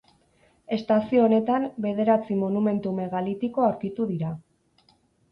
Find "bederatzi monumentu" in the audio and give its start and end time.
1.85-2.93